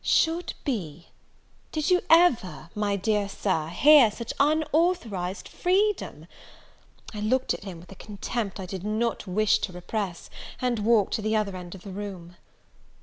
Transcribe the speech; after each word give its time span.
Should 0.03 0.55
be! 0.63 1.09
did 1.71 1.91
you 1.91 2.01
ever, 2.09 2.71
my 2.73 2.95
dear 2.95 3.29
Sir, 3.29 3.67
hear 3.67 4.09
such 4.09 4.33
unauthorised 4.39 5.47
freedom? 5.47 6.25
I 7.13 7.19
looked 7.19 7.53
at 7.53 7.65
him 7.65 7.79
with 7.79 7.91
a 7.91 8.01
contempt 8.01 8.59
I 8.59 8.65
did 8.65 8.83
not 8.83 9.27
wish 9.27 9.59
to 9.59 9.71
repress, 9.71 10.31
and 10.59 10.79
walked 10.79 11.13
to 11.13 11.21
the 11.21 11.35
other 11.35 11.55
end 11.55 11.75
of 11.75 11.83
the 11.83 11.91
room. 11.91 12.35